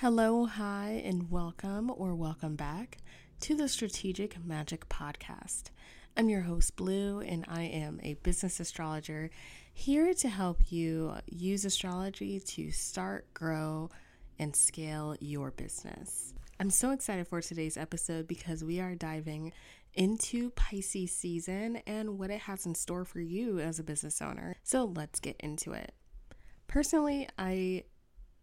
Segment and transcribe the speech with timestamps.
[0.00, 2.96] Hello, hi, and welcome or welcome back
[3.40, 5.64] to the Strategic Magic Podcast.
[6.16, 9.28] I'm your host, Blu, and I am a business astrologer
[9.74, 13.90] here to help you use astrology to start, grow,
[14.38, 16.32] and scale your business.
[16.58, 19.52] I'm so excited for today's episode because we are diving
[19.92, 24.56] into Pisces season and what it has in store for you as a business owner.
[24.62, 25.92] So let's get into it.
[26.68, 27.84] Personally, I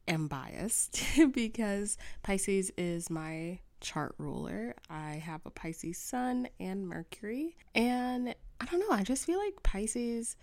[0.07, 1.01] am biased
[1.33, 4.75] because Pisces is my chart ruler.
[4.89, 7.55] I have a Pisces sun and Mercury.
[7.75, 10.35] And I don't know, I just feel like Pisces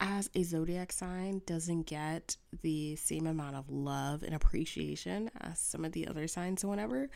[0.00, 5.84] as a zodiac sign doesn't get the same amount of love and appreciation as some
[5.84, 6.60] of the other signs.
[6.60, 7.08] So whenever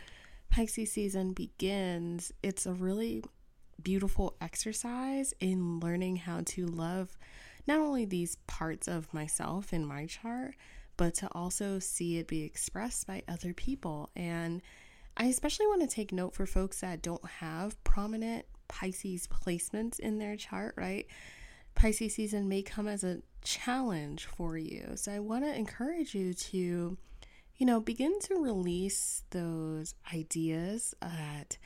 [0.51, 3.25] Pisces season begins, it's a really
[3.83, 7.17] beautiful exercise in learning how to love
[7.67, 10.55] not only these parts of myself in my chart,
[10.99, 14.11] but to also see it be expressed by other people.
[14.15, 14.61] And
[15.17, 20.19] I especially want to take note for folks that don't have prominent Pisces placements in
[20.19, 21.07] their chart, right?
[21.75, 24.93] Pisces season may come as a challenge for you.
[24.97, 26.99] So I want to encourage you to,
[27.57, 31.57] you know, begin to release those ideas that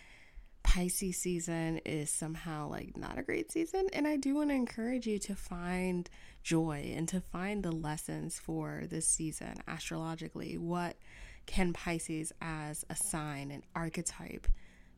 [0.63, 3.87] Pisces season is somehow like not a great season.
[3.93, 6.09] And I do want to encourage you to find
[6.43, 10.57] joy and to find the lessons for this season astrologically.
[10.59, 10.97] What
[11.47, 14.47] can Pisces as a sign, an archetype,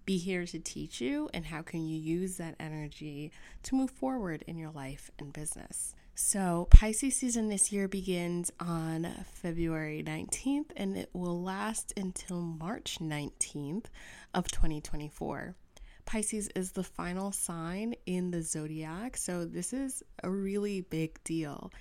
[0.05, 1.31] be here to teach you?
[1.33, 3.33] And how can you use that energy
[3.65, 5.95] to move forward in your life and business?
[6.17, 12.99] So, Pisces season this year begins on February 19th and it will last until March
[13.01, 13.87] 19th
[14.33, 15.57] of 2024.
[16.05, 21.73] Pisces is the final sign in the zodiac, so this is a really big deal.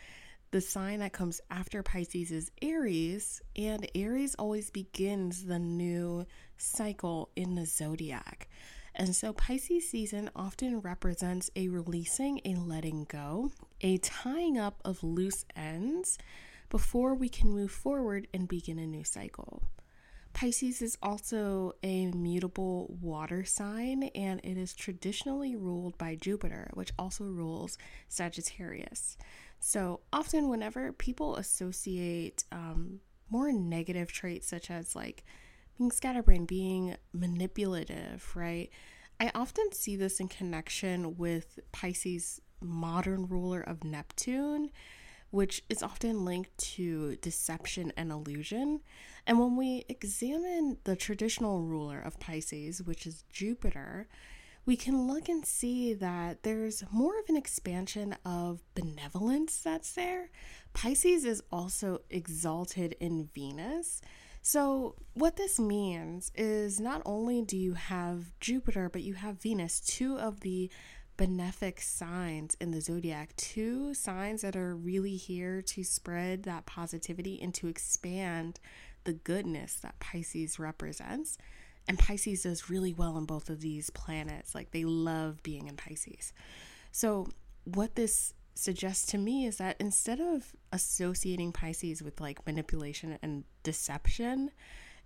[0.50, 6.26] The sign that comes after Pisces is Aries, and Aries always begins the new
[6.58, 8.48] cycle in the zodiac.
[8.96, 15.04] And so Pisces season often represents a releasing, a letting go, a tying up of
[15.04, 16.18] loose ends
[16.70, 19.64] before we can move forward and begin a new cycle.
[20.34, 26.92] Pisces is also a mutable water sign and it is traditionally ruled by Jupiter, which
[26.98, 27.78] also rules
[28.10, 29.18] Sagittarius.
[29.60, 33.00] So, often, whenever people associate um,
[33.30, 35.24] more negative traits, such as like
[35.78, 38.70] being scatterbrained, being manipulative, right?
[39.20, 44.70] I often see this in connection with Pisces' modern ruler of Neptune,
[45.30, 48.82] which is often linked to deception and illusion.
[49.26, 54.08] And when we examine the traditional ruler of Pisces, which is Jupiter,
[54.66, 60.30] we can look and see that there's more of an expansion of benevolence that's there.
[60.74, 64.02] Pisces is also exalted in Venus.
[64.46, 69.80] So, what this means is not only do you have Jupiter, but you have Venus,
[69.80, 70.70] two of the
[71.18, 77.40] benefic signs in the zodiac, two signs that are really here to spread that positivity
[77.42, 78.60] and to expand
[79.06, 81.38] the goodness that Pisces represents.
[81.88, 84.54] And Pisces does really well in both of these planets.
[84.54, 86.34] Like they love being in Pisces.
[86.92, 87.30] So,
[87.64, 93.44] what this suggests to me is that instead of associating Pisces with like manipulation and
[93.64, 94.52] deception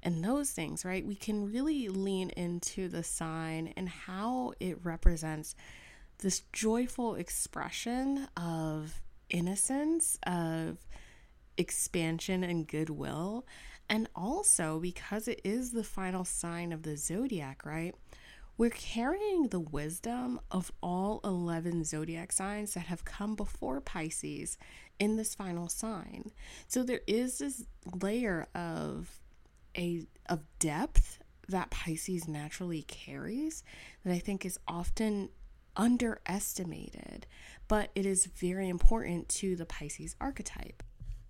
[0.04, 5.56] and those things, right, we can really lean into the sign and how it represents
[6.20, 10.78] this joyful expression of innocence, of
[11.58, 13.46] expansion and goodwill.
[13.90, 17.96] And also because it is the final sign of the zodiac, right?
[18.58, 24.58] We're carrying the wisdom of all 11 zodiac signs that have come before Pisces
[25.00, 26.32] in this final sign.
[26.68, 27.66] So there is this
[28.02, 29.20] layer of
[29.78, 33.64] a of depth that Pisces naturally carries
[34.04, 35.30] that I think is often
[35.76, 37.28] underestimated,
[37.68, 40.82] but it is very important to the Pisces archetype.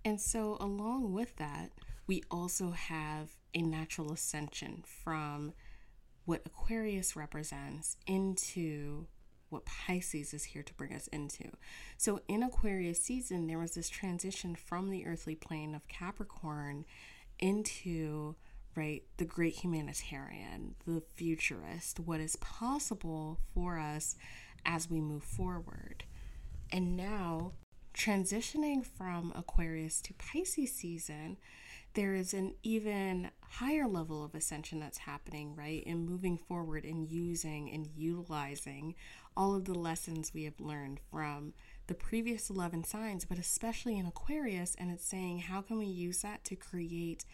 [0.02, 1.72] And so, along with that,
[2.06, 5.52] we also have a natural ascension from
[6.28, 9.06] what Aquarius represents into
[9.48, 11.44] what Pisces is here to bring us into.
[11.96, 16.84] So, in Aquarius season, there was this transition from the earthly plane of Capricorn
[17.38, 18.34] into
[18.74, 24.14] right the great humanitarian, the futurist, what is possible for us
[24.66, 26.04] as we move forward.
[26.70, 27.52] And now,
[27.94, 31.38] transitioning from Aquarius to Pisces season,
[31.94, 35.82] there is an even higher level of ascension that's happening, right?
[35.84, 38.94] In moving forward and using and utilizing
[39.36, 41.54] all of the lessons we have learned from
[41.86, 44.76] the previous 11 signs, but especially in Aquarius.
[44.78, 47.24] And it's saying, how can we use that to create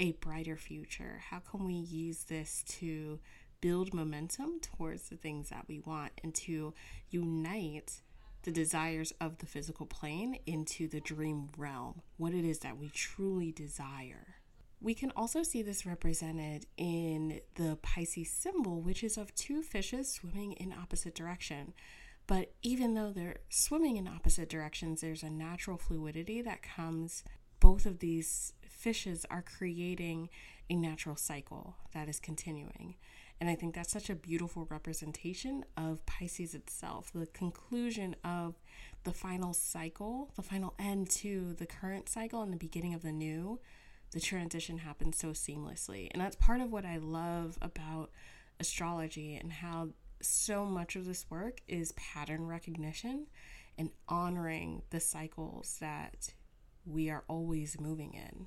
[0.00, 1.22] a brighter future?
[1.30, 3.18] How can we use this to
[3.60, 6.72] build momentum towards the things that we want and to
[7.10, 8.00] unite
[8.42, 12.88] the desires of the physical plane into the dream realm, what it is that we
[12.88, 14.37] truly desire.
[14.80, 20.12] We can also see this represented in the Pisces symbol, which is of two fishes
[20.12, 21.74] swimming in opposite direction.
[22.28, 27.24] But even though they're swimming in opposite directions, there's a natural fluidity that comes.
[27.58, 30.28] Both of these fishes are creating
[30.70, 32.94] a natural cycle that is continuing.
[33.40, 38.56] And I think that's such a beautiful representation of Pisces itself, the conclusion of
[39.04, 43.12] the final cycle, the final end to the current cycle and the beginning of the
[43.12, 43.60] new.
[44.12, 46.08] The transition happens so seamlessly.
[46.12, 48.10] And that's part of what I love about
[48.60, 49.90] astrology and how
[50.20, 53.26] so much of this work is pattern recognition
[53.76, 56.34] and honoring the cycles that
[56.84, 58.46] we are always moving in.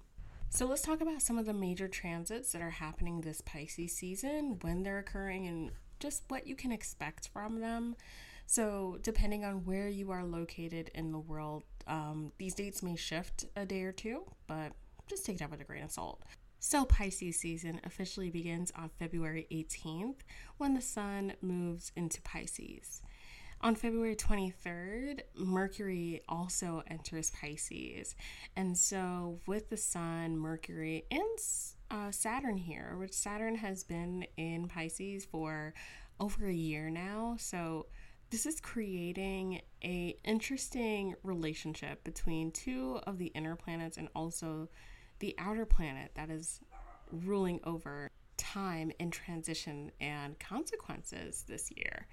[0.49, 4.57] So let's talk about some of the major transits that are happening this Pisces season,
[4.61, 5.71] when they're occurring, and
[6.01, 7.95] just what you can expect from them.
[8.47, 13.45] So, depending on where you are located in the world, um, these dates may shift
[13.55, 14.73] a day or two, but
[15.11, 16.23] just take that with a grain of salt.
[16.59, 20.19] So, Pisces season officially begins on February 18th
[20.57, 23.01] when the sun moves into Pisces.
[23.59, 28.15] On February 23rd, Mercury also enters Pisces.
[28.55, 31.39] And so, with the Sun, Mercury, and
[31.91, 35.73] uh, Saturn here, which Saturn has been in Pisces for
[36.19, 37.35] over a year now.
[37.37, 37.87] So,
[38.29, 44.69] this is creating a interesting relationship between two of the inner planets and also
[45.21, 46.59] the outer planet that is
[47.11, 52.07] ruling over time and transition and consequences this year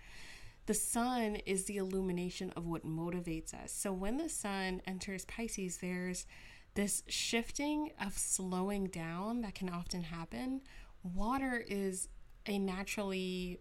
[0.68, 3.72] the sun is the illumination of what motivates us.
[3.72, 6.26] So when the sun enters Pisces, there's
[6.74, 10.60] this shifting of slowing down that can often happen.
[11.02, 12.08] Water is
[12.44, 13.60] a naturally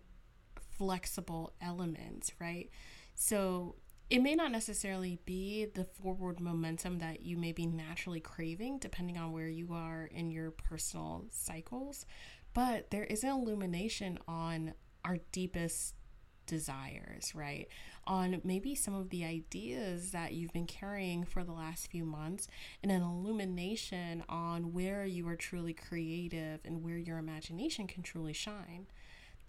[0.78, 2.70] flexible element, right?
[3.16, 3.76] So
[4.10, 9.18] it may not necessarily be the forward momentum that you may be naturally craving, depending
[9.18, 12.06] on where you are in your personal cycles,
[12.54, 14.74] but there is an illumination on
[15.04, 15.94] our deepest
[16.46, 17.68] desires, right?
[18.06, 22.48] On maybe some of the ideas that you've been carrying for the last few months,
[22.82, 28.34] and an illumination on where you are truly creative and where your imagination can truly
[28.34, 28.88] shine.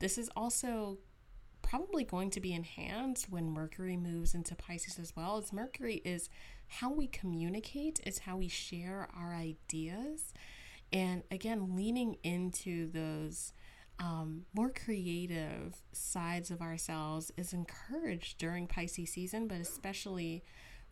[0.01, 0.99] This is also
[1.69, 5.37] probably going to be enhanced when Mercury moves into Pisces as well.
[5.37, 6.31] As Mercury is
[6.67, 10.33] how we communicate, is how we share our ideas.
[10.93, 13.53] And again, leaning into those
[13.99, 20.45] um, more creative sides of ourselves is encouraged during Pisces season, but especially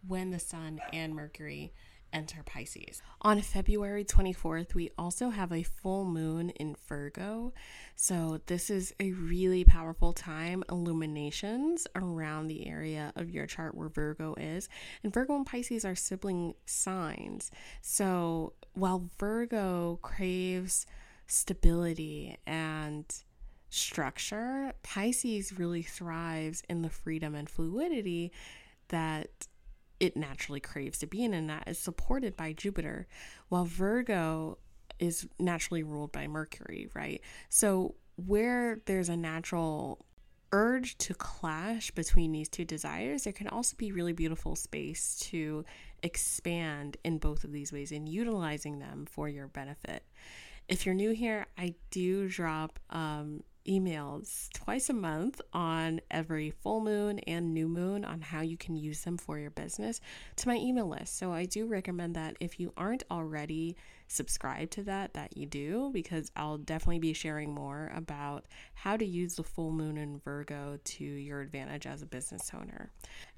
[0.06, 1.72] when the Sun and Mercury
[2.16, 3.02] enter Pisces.
[3.20, 7.52] On February 24th, we also have a full moon in Virgo.
[7.94, 13.90] So, this is a really powerful time, illuminations around the area of your chart where
[13.90, 14.70] Virgo is.
[15.02, 17.50] And Virgo and Pisces are sibling signs.
[17.82, 20.86] So, while Virgo craves
[21.26, 23.04] stability and
[23.68, 28.32] structure, Pisces really thrives in the freedom and fluidity
[28.88, 29.48] that
[30.00, 33.06] it naturally craves to be in, and that is supported by Jupiter,
[33.48, 34.58] while Virgo
[34.98, 37.20] is naturally ruled by Mercury, right?
[37.48, 40.06] So, where there's a natural
[40.52, 45.64] urge to clash between these two desires, there can also be really beautiful space to
[46.02, 50.04] expand in both of these ways and utilizing them for your benefit.
[50.68, 56.80] If you're new here, I do drop um, emails twice a month on every full
[56.80, 60.00] moon and new moon on how you can use them for your business
[60.36, 61.18] to my email list.
[61.18, 63.76] So I do recommend that if you aren't already
[64.08, 69.04] subscribed to that, that you do, because I'll definitely be sharing more about how to
[69.04, 72.90] use the full moon in Virgo to your advantage as a business owner.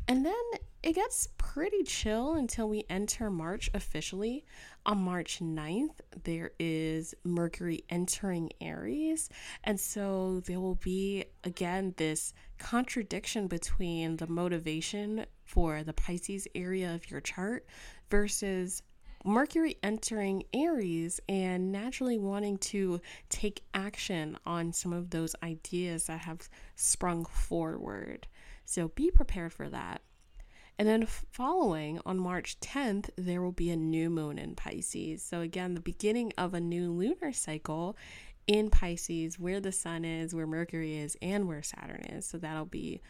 [0.07, 0.35] And then
[0.83, 4.45] it gets pretty chill until we enter March officially.
[4.87, 9.29] On March 9th, there is Mercury entering Aries.
[9.65, 16.95] And so there will be, again, this contradiction between the motivation for the Pisces area
[16.95, 17.67] of your chart
[18.11, 18.83] versus
[19.25, 26.21] Mercury entering Aries and naturally wanting to take action on some of those ideas that
[26.21, 28.27] have sprung forward.
[28.65, 30.03] So be prepared for that.
[30.79, 35.23] And then following on March 10th, there will be a new moon in Pisces.
[35.23, 37.97] So, again, the beginning of a new lunar cycle
[38.47, 42.27] in Pisces, where the sun is, where Mercury is, and where Saturn is.
[42.27, 43.01] So, that'll be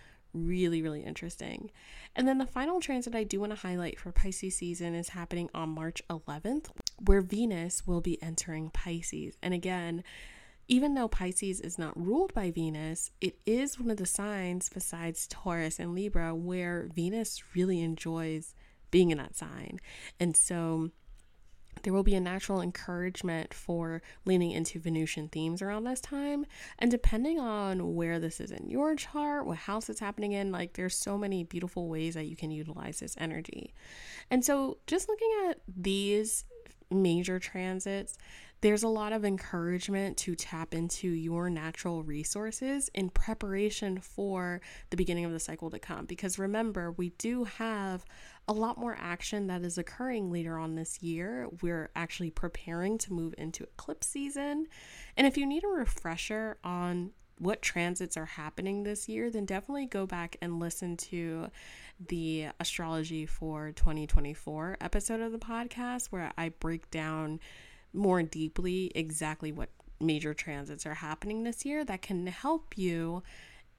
[0.47, 1.71] really, really interesting.
[2.15, 5.51] And then the final transit I do want to highlight for Pisces season is happening
[5.55, 6.67] on March 11th,
[7.05, 9.37] where Venus will be entering Pisces.
[9.43, 10.03] And again,
[10.69, 15.27] even though Pisces is not ruled by Venus, it is one of the signs besides
[15.29, 18.55] Taurus and Libra where Venus really enjoys
[18.91, 19.81] being in that sign.
[20.21, 20.91] And so
[21.83, 26.47] there will be a natural encouragement for leaning into Venusian themes around this time.
[26.79, 30.75] And depending on where this is in your chart, what house it's happening in, like
[30.75, 33.75] there's so many beautiful ways that you can utilize this energy.
[34.31, 36.45] And so just looking at these
[36.91, 38.17] major transits,
[38.61, 44.61] there's a lot of encouragement to tap into your natural resources in preparation for
[44.91, 46.07] the beginning of the cycle to come.
[46.07, 48.05] Because remember, we do have
[48.49, 51.47] a lot more action that is occurring later on this year.
[51.63, 54.67] We're actually preparing to move into eclipse season.
[55.17, 59.87] And if you need a refresher on what transits are happening this year, then definitely
[59.87, 61.49] go back and listen to
[62.09, 67.39] the astrology for 2024 episode of the podcast where I break down
[67.93, 73.23] more deeply exactly what major transits are happening this year that can help you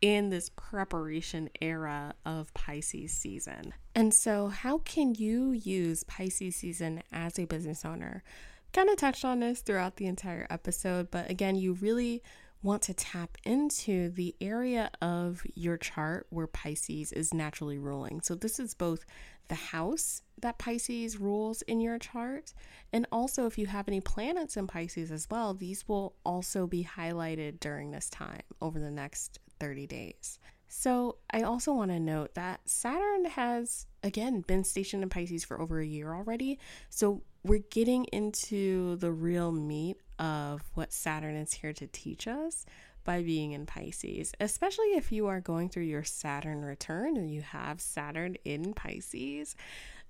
[0.01, 3.73] in this preparation era of Pisces season.
[3.95, 8.23] And so, how can you use Pisces season as a business owner?
[8.71, 12.21] Kind of touched on this throughout the entire episode, but again, you really
[12.61, 18.21] want to tap into the area of your chart where Pisces is naturally ruling.
[18.21, 19.05] So, this is both
[19.47, 22.53] the house that Pisces rules in your chart,
[22.93, 26.83] and also if you have any planets in Pisces as well, these will also be
[26.83, 30.39] highlighted during this time over the next 30 days.
[30.67, 35.59] So, I also want to note that Saturn has again been stationed in Pisces for
[35.59, 36.59] over a year already.
[36.89, 42.65] So, we're getting into the real meat of what Saturn is here to teach us
[43.03, 47.41] by being in Pisces, especially if you are going through your Saturn return or you
[47.41, 49.55] have Saturn in Pisces.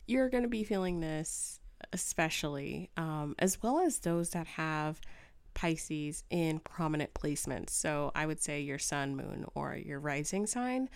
[0.07, 1.59] You're going to be feeling this,
[1.93, 4.99] especially, um, as well as those that have
[5.53, 7.69] Pisces in prominent placements.
[7.69, 10.89] So I would say your sun, moon, or your rising sign.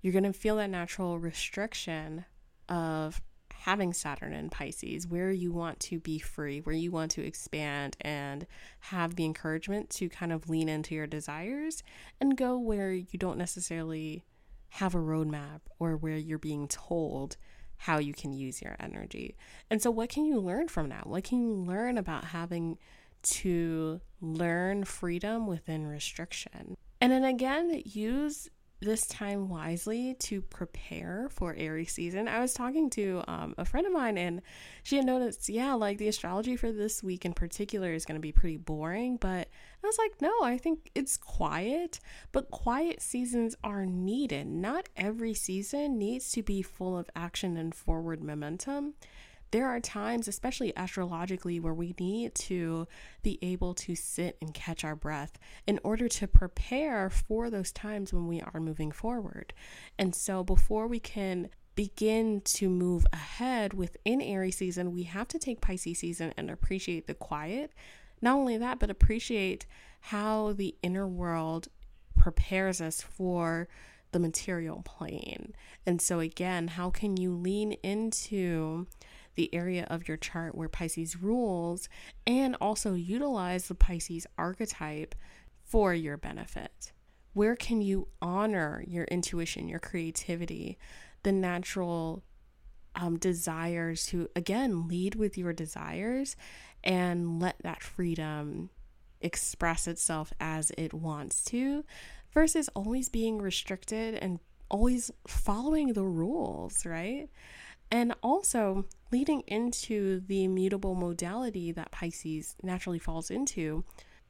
[0.00, 2.24] You're going to feel that natural restriction
[2.68, 3.20] of
[3.62, 7.96] having Saturn in Pisces, where you want to be free, where you want to expand
[8.00, 8.44] and
[8.80, 11.84] have the encouragement to kind of lean into your desires
[12.20, 14.24] and go where you don't necessarily
[14.68, 17.36] have a roadmap or where you're being told
[17.76, 19.36] how you can use your energy.
[19.70, 21.06] And so, what can you learn from that?
[21.06, 22.78] What can you learn about having
[23.22, 26.76] to learn freedom within restriction?
[27.00, 28.48] And then again, use
[28.82, 32.26] this time wisely to prepare for Aries season.
[32.28, 34.42] I was talking to um, a friend of mine, and
[34.82, 38.20] she had noticed, yeah, like the astrology for this week in particular is going to
[38.20, 39.16] be pretty boring.
[39.16, 39.48] But
[39.82, 42.00] I was like, no, I think it's quiet,
[42.32, 44.48] but quiet seasons are needed.
[44.48, 48.94] Not every season needs to be full of action and forward momentum
[49.52, 52.88] there are times, especially astrologically, where we need to
[53.22, 58.12] be able to sit and catch our breath in order to prepare for those times
[58.12, 59.52] when we are moving forward.
[59.98, 65.38] And so, before we can begin to move ahead within Aries season, we have to
[65.38, 67.72] take Pisces season and appreciate the quiet.
[68.22, 69.66] Not only that, but appreciate
[70.00, 71.68] how the inner world
[72.16, 73.68] prepares us for
[74.12, 75.54] the material plane.
[75.84, 78.86] And so, again, how can you lean into
[79.34, 81.88] the area of your chart where Pisces rules
[82.26, 85.14] and also utilize the Pisces archetype
[85.64, 86.92] for your benefit.
[87.32, 90.78] Where can you honor your intuition, your creativity,
[91.22, 92.22] the natural
[92.94, 96.36] um, desires to, again, lead with your desires
[96.84, 98.70] and let that freedom
[99.20, 101.84] express itself as it wants to
[102.32, 107.28] versus always being restricted and always following the rules, right?
[107.92, 113.84] And also, leading into the mutable modality that Pisces naturally falls into,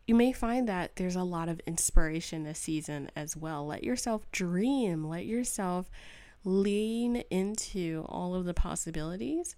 [0.05, 3.65] you may find that there's a lot of inspiration this season as well.
[3.65, 5.89] Let yourself dream, let yourself
[6.45, 9.55] lean into all of the possibilities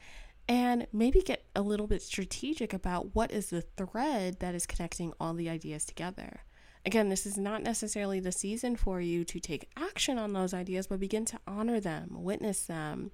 [0.47, 5.15] and maybe get a little bit strategic about what is the thread that is connecting
[5.19, 6.41] all the ideas together.
[6.85, 10.89] Again, this is not necessarily the season for you to take action on those ideas,
[10.89, 13.11] but begin to honor them, witness them,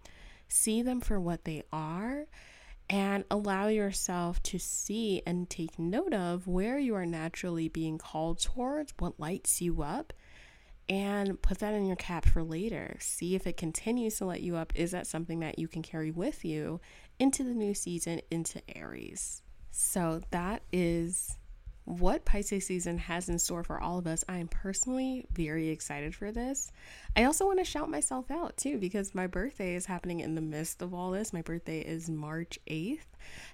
[0.50, 2.26] see them for what they are,
[2.88, 8.40] and allow yourself to see and take note of where you are naturally being called
[8.40, 10.12] towards, what lights you up,
[10.88, 12.96] and put that in your cap for later.
[12.98, 14.72] See if it continues to light you up.
[14.74, 16.80] Is that something that you can carry with you
[17.20, 19.42] into the new season, into Aries?
[19.70, 21.36] So that is
[21.84, 24.24] what Pisces season has in store for all of us.
[24.28, 26.70] I am personally very excited for this.
[27.16, 30.40] I also want to shout myself out too because my birthday is happening in the
[30.40, 31.32] midst of all this.
[31.32, 33.00] My birthday is March 8th.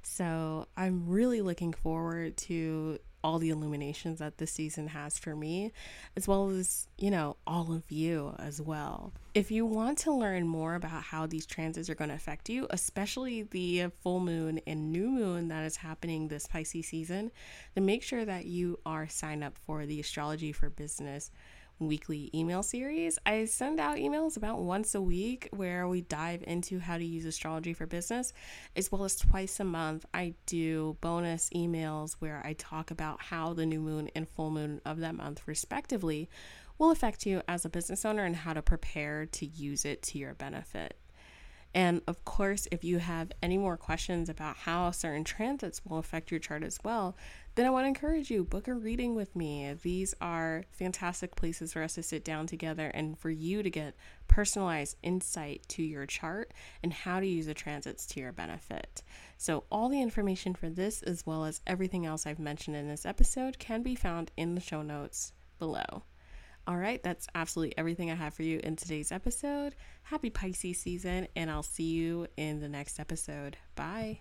[0.02, 5.72] So I'm really looking forward to all the illuminations that this season has for me,
[6.16, 9.12] as well as, you know, all of you as well.
[9.34, 12.68] If you want to learn more about how these transits are going to affect you,
[12.70, 17.32] especially the full moon and new moon that is happening this Pisces season,
[17.74, 21.32] then make sure that you are signed up for the Astrology for Business
[21.78, 23.18] weekly email series.
[23.26, 27.24] I send out emails about once a week where we dive into how to use
[27.24, 28.32] astrology for business,
[28.74, 30.06] as well as twice a month.
[30.14, 34.80] I do bonus emails where I talk about how the new moon and full moon
[34.84, 36.28] of that month, respectively,
[36.78, 40.18] will affect you as a business owner and how to prepare to use it to
[40.18, 40.96] your benefit.
[41.74, 46.30] And of course, if you have any more questions about how certain transits will affect
[46.30, 47.16] your chart as well,
[47.54, 49.74] then I want to encourage you book a reading with me.
[49.82, 53.94] These are fantastic places for us to sit down together and for you to get
[54.26, 59.02] personalized insight to your chart and how to use the transits to your benefit.
[59.36, 63.06] So, all the information for this, as well as everything else I've mentioned in this
[63.06, 66.04] episode, can be found in the show notes below.
[66.66, 69.76] All right, that's absolutely everything I have for you in today's episode.
[70.02, 73.56] Happy Pisces season, and I'll see you in the next episode.
[73.76, 74.20] Bye.